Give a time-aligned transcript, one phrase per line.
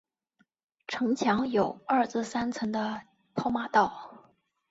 [0.87, 3.03] 城墙有二至三层的
[3.35, 4.31] 跑马道。